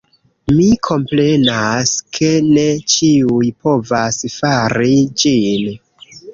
Mi 0.59 0.69
komprenas, 0.87 1.91
ke 2.17 2.31
ne 2.47 2.65
ĉiuj 2.95 3.53
povas 3.69 4.21
fari 4.41 4.99
ĝin 5.25 5.73